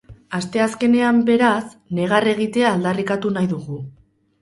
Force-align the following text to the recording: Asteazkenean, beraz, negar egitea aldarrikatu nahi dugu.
Asteazkenean, 0.37 1.19
beraz, 1.27 1.61
negar 2.01 2.29
egitea 2.35 2.75
aldarrikatu 2.79 3.37
nahi 3.41 3.55
dugu. 3.57 3.83